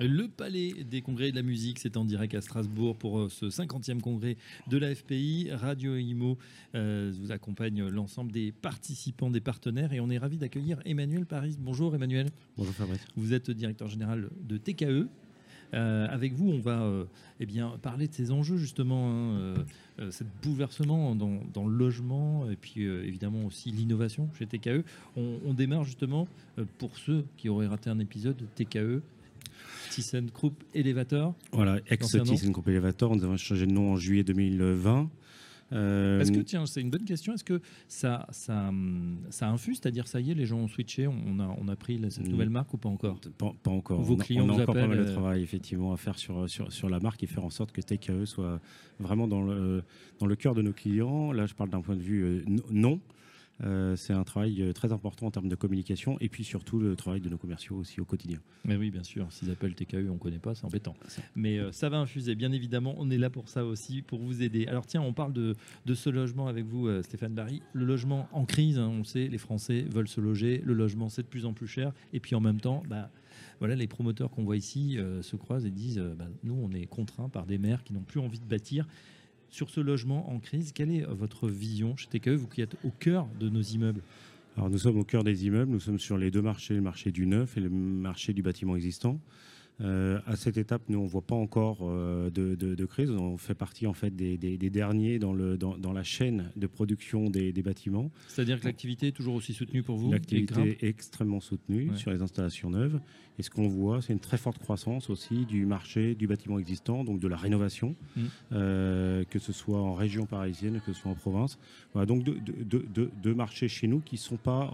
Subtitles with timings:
[0.00, 3.46] Le Palais des Congrès de la musique, c'est en direct à Strasbourg pour euh, ce
[3.46, 4.36] 50e congrès
[4.68, 5.50] de la FPI.
[5.52, 6.38] Radio IMO
[6.76, 11.56] euh, vous accompagne l'ensemble des participants, des partenaires et on est ravi d'accueillir Emmanuel Paris.
[11.58, 12.28] Bonjour Emmanuel.
[12.56, 13.04] Bonjour Fabrice.
[13.16, 15.08] Vous êtes directeur général de TKE.
[15.74, 17.04] Euh, avec vous, on va euh,
[17.40, 19.64] eh bien, parler de ces enjeux justement, hein,
[19.98, 24.84] euh, ce bouleversement dans, dans le logement et puis évidemment aussi l'innovation chez TKE.
[25.16, 26.28] On, on démarre justement
[26.78, 29.02] pour ceux qui auraient raté un épisode de TKE.
[29.90, 31.34] ThyssenKrupp Elevator.
[31.52, 35.10] Voilà, ex-ThyssenKrupp Elevator, nous avons changé de nom en juillet 2020.
[35.72, 38.72] Euh, Est-ce que, tiens, c'est une bonne question, est-ce que ça, ça,
[39.28, 42.00] ça infuse, c'est-à-dire ça y est, les gens ont switché, on a, on a pris
[42.10, 43.20] cette nouvelle marque ou pas encore?
[43.36, 44.00] Pas, pas encore.
[44.00, 46.18] Vos on a, clients on a encore pas mal de euh, travail effectivement à faire
[46.18, 48.60] sur, sur, sur la marque et faire en sorte que TKE soit
[48.98, 49.82] vraiment dans le,
[50.20, 51.32] dans le cœur de nos clients.
[51.32, 53.00] Là, je parle d'un point de vue euh, non.
[53.64, 56.94] Euh, c'est un travail euh, très important en termes de communication et puis surtout le
[56.94, 58.38] travail de nos commerciaux aussi au quotidien.
[58.64, 60.94] Mais oui, bien sûr, s'ils appellent TKE, on ne connaît pas, c'est embêtant.
[61.34, 64.42] Mais euh, ça va infuser, bien évidemment, on est là pour ça aussi, pour vous
[64.42, 64.66] aider.
[64.66, 67.62] Alors tiens, on parle de, de ce logement avec vous, euh, Stéphane Barry.
[67.72, 71.08] Le logement en crise, hein, on le sait, les Français veulent se loger, le logement
[71.08, 73.10] c'est de plus en plus cher, et puis en même temps, bah,
[73.58, 77.28] voilà, les promoteurs qu'on voit ici se croisent et disent, bah, nous on est contraints
[77.28, 78.86] par des maires qui n'ont plus envie de bâtir.
[79.50, 82.90] Sur ce logement en crise, quelle est votre vision chez TKE, vous qui êtes au
[82.90, 84.02] cœur de nos immeubles?
[84.56, 87.12] Alors nous sommes au cœur des immeubles, nous sommes sur les deux marchés, le marché
[87.12, 89.18] du neuf et le marché du bâtiment existant.
[89.80, 93.10] Euh, à cette étape, nous on voit pas encore euh, de, de- de crise.
[93.10, 96.50] On fait partie en fait des, des- des derniers dans, le, dans, dans la chaîne
[96.56, 98.10] de production des, des bâtiments.
[98.26, 101.96] C'est-à-dire que l'activité est toujours aussi soutenue pour vous L'activité est extrêmement soutenue Ouais.
[101.96, 103.00] sur les installations neuves.
[103.38, 107.04] Et ce qu'on voit, c'est une très forte croissance aussi du marché du bâtiment existant,
[107.04, 108.20] donc de la rénovation, Mm.
[108.52, 111.56] euh, que ce soit en région parisienne, que ce soit en province.
[111.92, 114.72] Voilà, donc deux, marchés chez nous qui sont pas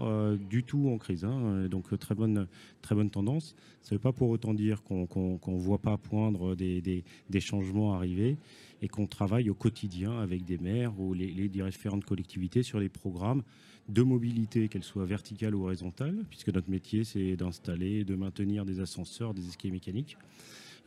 [0.49, 1.25] du tout en crise.
[1.25, 1.67] hein.
[1.69, 2.47] Donc très bonne,
[2.81, 3.55] très bonne tendance.
[3.81, 7.03] Ça ne veut pas pour autant dire qu'on qu'on qu'on voit pas poindre des,
[7.39, 8.37] changements arriver
[8.81, 13.43] et qu'on travaille au quotidien avec des maires ou les, différentes collectivités sur les programmes
[13.89, 18.79] de mobilité, qu'elles soient verticales ou horizontales, puisque notre métier c'est d'installer, de maintenir des
[18.79, 20.17] ascenseurs, des escaliers mécaniques.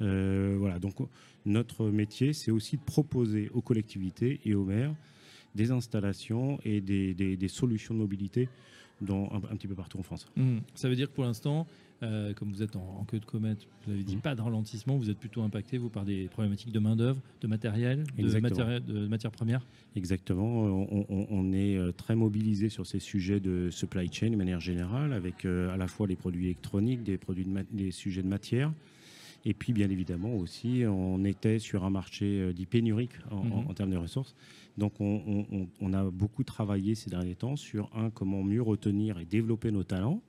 [0.00, 0.96] Euh, voilà, donc
[1.44, 4.94] notre métier c'est aussi de proposer aux collectivités et aux maires
[5.54, 8.48] des installations et des solutions de mobilité
[9.00, 10.26] dans, un, un petit peu partout en France.
[10.36, 10.59] Hmm.
[10.75, 11.66] Ça veut dire que pour l'instant,
[12.03, 14.22] euh, comme vous êtes en, en queue de comète, vous avez dit Mhm.
[14.22, 17.47] pas de ralentissement, vous êtes plutôt impacté vous par des problématiques de main d'œuvre, de
[17.48, 19.66] matériel, de, matéri- de matières premières?
[19.97, 20.64] Exactement.
[20.64, 24.60] On, on- on est euh, très mobilisé sur ces sujets de supply chain de manière
[24.60, 28.28] générale, avec euh, à la fois les produits électroniques, des produits de des sujets de
[28.28, 28.72] matière.
[29.44, 33.53] Et puis, bien évidemment, aussi, on était sur un marché dit pénurique en, en- Mhm.
[33.70, 34.34] en termes de ressources.
[34.78, 38.62] Donc, on, on- on- on a beaucoup travaillé ces derniers temps sur, un, comment mieux
[38.62, 40.22] retenir et développer nos talents.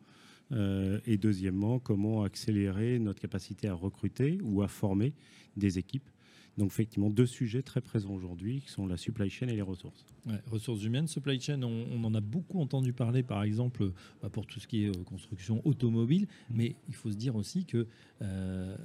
[0.52, 5.14] Euh, et deuxièmement, comment accélérer notre capacité à recruter ou à former
[5.56, 6.10] des équipes.
[6.58, 10.04] Donc, effectivement, deux sujets très présents aujourd'hui qui sont la supply chain et les ressources.
[10.26, 14.30] Ouais, ressources humaines, supply chain, on, on en a beaucoup entendu parler, par exemple, bah,
[14.30, 16.28] pour tout ce qui est euh, construction automobile.
[16.50, 17.86] Mais il faut se dire aussi que
[18.24, 18.76] euh,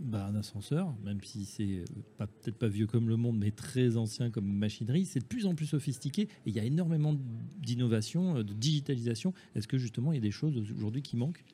[0.00, 1.84] bah, un ascenseur, même si c'est euh,
[2.18, 5.54] peut-être pas vieux comme le monde, mais très ancien comme machinerie, c'est de plus en
[5.54, 6.22] plus sophistiqué.
[6.22, 7.14] Et il y a énormément
[7.58, 9.32] d'innovation, euh, de digitalisation.
[9.54, 11.44] Est-ce que justement il y a des choses aujourd'hui qui manquent?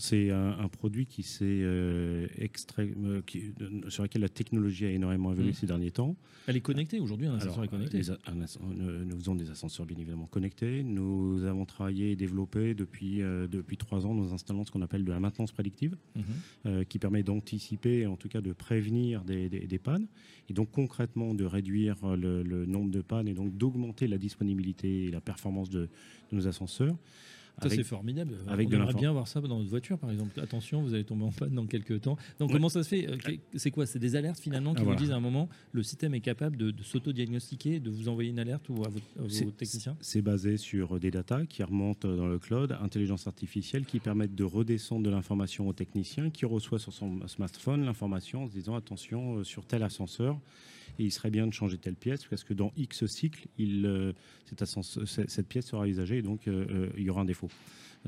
[0.00, 2.26] C'est un, un produit qui s'est euh,
[2.78, 3.20] euh,
[3.58, 5.54] de- sur lequel la technologie a énormément évolué Mm.
[5.54, 6.16] ces derniers temps.
[6.46, 7.98] Elle est connectée aujourd'hui, un ascenseur Alors, est connecté.
[7.98, 10.82] les a- un asc- nous faisons des ascenseurs bien évidemment connectés.
[10.82, 14.14] Nous avons travaillé et développé depuis euh, depuis trois ans.
[14.14, 16.22] Nous installons ce qu'on appelle de la maintenance prédictive, Mhm.
[16.66, 20.06] euh, qui permet d'anticiper, en tout cas de prévenir des, des- des pannes,
[20.48, 24.18] et donc concrètement de réduire euh, le, le nombre de pannes et donc d'augmenter la
[24.18, 25.88] disponibilité et la performance de,
[26.30, 26.96] de nos ascenseurs.
[27.68, 28.38] C'est formidable.
[28.48, 30.38] avec On aimerait bien voir ça dans notre voiture, par exemple.
[30.40, 32.16] Attention, vous allez tomber en panne dans quelques temps.
[32.40, 33.16] Donc, comment ça se fait Euh,
[33.54, 33.86] C'est quoi?
[33.86, 35.00] C'est des alertes finalement qui Ah, vous voilà.
[35.00, 38.38] disent à un moment, le système est capable de, de s'auto-diagnostiquer, de vous envoyer une
[38.38, 39.96] alerte ou à, votre- à vos techniciens?
[40.00, 44.44] C'est basé sur des datas qui remontent dans le cloud, intelligence artificielle, qui permettent de
[44.44, 49.36] redescendre de l'information au technicien, qui reçoit sur son smartphone l'information en se disant attention
[49.38, 50.40] euh, sur tel ascenseur,
[50.98, 54.12] et il serait bien de changer telle pièce parce que dans X cycle, il, euh,
[54.60, 57.48] ascenseur- cette cette pièce sera usagée et donc euh, euh, il y aura un défaut.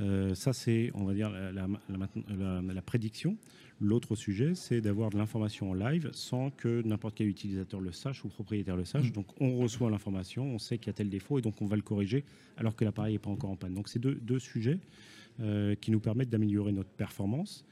[0.00, 3.36] Euh, ça, c'est, on va dire, la, la- la mainte- la- la prédiction.
[3.80, 8.24] L'autre sujet, c'est d'avoir de l'information en live sans que n'importe quel utilisateur le sache
[8.24, 9.08] ou propriétaire le sache.
[9.10, 9.12] Mm.
[9.12, 11.76] Donc, on reçoit l'information, on sait qu'il y a tel défaut et donc on va
[11.76, 12.24] le corriger
[12.56, 13.74] alors que l'appareil n'est pas encore en panne.
[13.74, 14.78] Donc, c'est deux, deux sujets
[15.80, 17.64] qui nous permettent d'améliorer notre performance.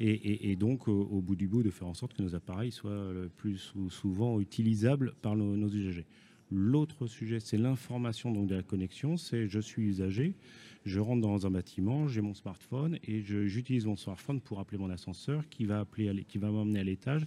[0.00, 3.28] Et, donc, au, bout du bout, de faire en sorte que nos appareils soient le
[3.28, 6.06] plus souvent utilisables par nos, nos usagers.
[6.50, 9.16] L'autre sujet, c'est l'information donc de la connexion.
[9.16, 10.34] C'est je suis usager,
[10.84, 14.90] je rentre dans un bâtiment, j'ai mon smartphone et j'utilise mon smartphone pour appeler mon
[14.90, 17.26] ascenseur qui va appeler, qui va m'emmener à l'étage,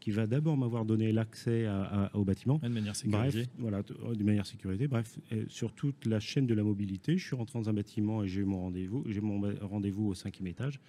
[0.00, 1.66] qui va d'abord m'avoir donné l'accès
[2.14, 2.58] au bâtiment.
[2.58, 3.40] De manière sécurisée.
[3.40, 4.88] Bref, voilà, de manière sécurisée.
[4.88, 5.18] Bref,
[5.48, 8.44] sur toute la chaîne de la mobilité, je suis rentré dans un bâtiment et j'ai
[8.44, 10.80] mon rendez-vous, j'ai mon rendez-vous au cinquième étage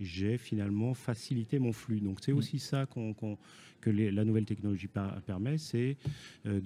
[0.00, 2.00] j'ai finalement facilité mon flux.
[2.00, 2.36] Donc c'est mm.
[2.36, 4.88] aussi ça que la nouvelle technologie
[5.26, 5.96] permet, c'est
[6.46, 6.60] euh,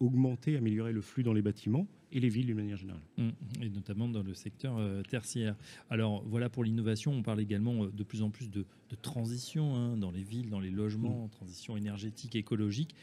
[0.00, 3.02] augmenter, améliorer le flux dans les bâtiments et les villes d'une manière générale.
[3.16, 3.30] Mm.
[3.62, 5.56] Et notamment dans le secteur euh, tertiaire.
[5.90, 8.64] Alors voilà pour l'innovation, on parle également euh, de plus en plus de,
[9.00, 11.30] transition hein, dans les villes, dans les logements, mm.
[11.30, 12.94] transition énergétique, écologique.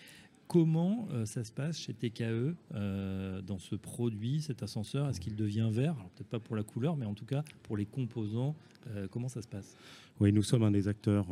[0.50, 5.07] Comment euh, ça se passe chez TKE euh, dans ce produit, cet ascenseur?
[5.07, 5.94] Est-ce qu'il devient vert?
[5.94, 8.56] Alors peut-être pas pour la couleur, mais en tout cas pour les composants.
[8.88, 9.78] Euh, comment ça se passe?
[10.19, 11.28] Oui, nous sommes un des acteurs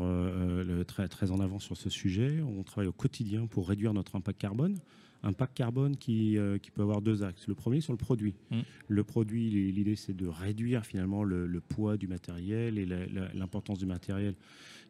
[0.86, 2.42] très, très en avant sur ce sujet.
[2.42, 4.78] On travaille au quotidien pour réduire notre impact carbone.
[5.24, 7.48] Impact carbone qui, qui peut avoir deux axes.
[7.48, 8.36] Le premier sur le produit.
[8.52, 8.60] Mmh.
[8.88, 12.86] Le produit, l'idée c'est de réduire finalement le, poids du matériel et
[13.34, 14.36] l'importance du matériel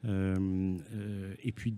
[0.06, 1.74] et puis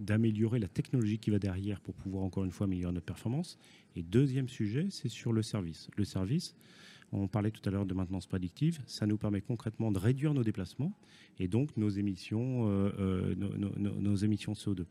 [0.00, 1.47] d'améliorer la technologie qui va derrière
[1.82, 3.58] pour pouvoir encore une fois améliorer notre performance.
[3.96, 5.88] Et deuxième sujet, c'est sur le service.
[5.96, 6.54] Le service,
[7.12, 10.44] on parlait tout à l'heure de maintenance prédictive, ça nous permet concrètement de réduire nos
[10.44, 10.92] déplacements
[11.38, 14.84] et donc nos émissions, euh, nos, émissions CO2.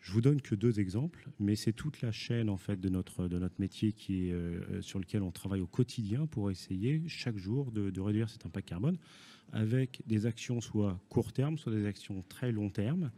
[0.00, 3.28] Je vous donne que deux exemples, mais c'est toute la chaîne en fait de notre
[3.28, 4.34] de notre métier qui est
[4.80, 8.68] sur lequel on travaille au quotidien pour essayer chaque jour de, de réduire cet impact
[8.68, 8.98] carbone
[9.52, 13.10] avec des actions soit court terme, soit des actions très long terme.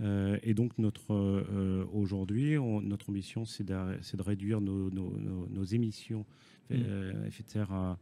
[0.00, 6.26] Euh, et donc notre euh, aujourd'hui, notre ambition, c'est de, réduire nos, émissions
[6.70, 6.74] mmh.
[7.26, 7.98] effet de serre à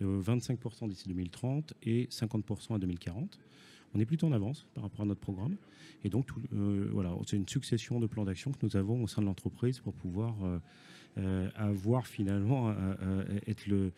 [0.00, 3.38] 25% d'ici 2030 et 50% à 2040.
[3.94, 5.56] On est plutôt en avance par rapport à notre programme.
[6.04, 9.26] Et donc, voilà, c'est une succession de plans d'action que nous avons au sein de
[9.26, 10.34] l'entreprise pour pouvoir
[11.54, 12.74] avoir finalement
[13.46, 13.92] être le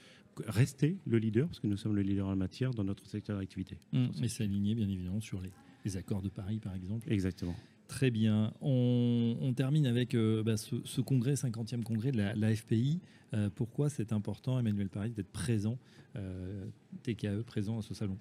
[0.47, 3.39] rester le leader, parce que nous sommes le leader en la matière dans notre secteur
[3.39, 3.77] d'activité.
[3.93, 5.51] Mmh, mais s'aligner bien évidemment sur les,
[5.97, 7.11] accords de Paris, par exemple.
[7.11, 7.55] Exactement.
[7.89, 8.53] Très bien.
[8.61, 13.01] On, termine avec euh, bah, ce, congrès, 50e congrès de la, FPI.
[13.33, 15.79] Euh, pourquoi c'est important, Emmanuel Paris, d'être présent,
[16.17, 16.67] euh,
[17.03, 18.19] TKE, présent à ce salon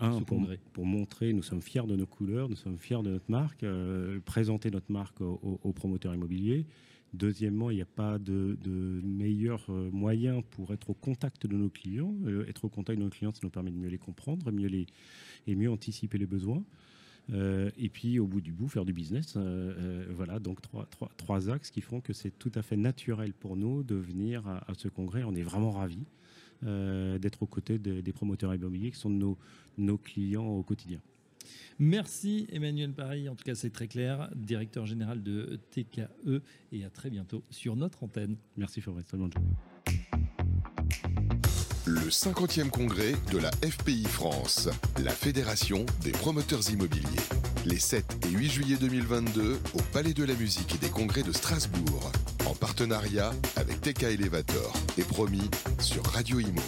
[0.00, 3.30] un, pour, pour, montrer, nous sommes fiers de nos couleurs, nous sommes fiers de notre
[3.30, 3.64] marque,
[4.24, 6.66] présenter notre marque aux promoteurs immobiliers,
[7.14, 8.58] Deuxièmement, il n'y a pas de,
[9.04, 12.12] meilleur euh, moyen pour être au contact de nos clients.
[12.26, 14.66] Euh, être au contact de nos clients, ça nous permet de mieux les comprendre mieux
[14.66, 14.86] les,
[15.46, 16.64] et mieux anticiper les besoins.
[17.32, 19.38] Euh, et puis, au bout du bout, faire du business.
[20.10, 23.56] voilà, donc trois, trois, trois, axes qui font que c'est tout à fait naturel pour
[23.56, 25.22] nous de venir à, ce congrès.
[25.22, 26.04] On est vraiment ravis
[26.62, 29.38] d'être aux côtés des promoteurs immobiliers qui sont nos,
[29.78, 31.00] nos clients au quotidien.
[31.78, 36.42] Merci Emmanuel Paris, en tout cas c'est très clair, directeur général de TKE
[36.72, 38.36] et à très bientôt sur notre antenne.
[38.56, 39.06] Merci Fabrice,
[41.86, 44.68] Le 50e congrès de la FPI France,
[45.02, 47.04] la Fédération des promoteurs immobiliers.
[47.66, 51.32] Les 7 et 8 juillet 2022 au Palais de la musique et des congrès de
[51.32, 52.12] Strasbourg.
[52.46, 55.50] En partenariat avec TK Elevator et promis
[55.80, 56.62] sur Radio Imo.